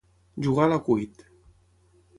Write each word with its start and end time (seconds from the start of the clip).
Jugar 0.47 0.65
a 0.69 0.71
l'acuit. 0.71 1.23